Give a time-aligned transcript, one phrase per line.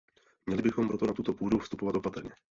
[0.45, 2.31] Měli bychom proto na tuto půdu vstupovat opatrně.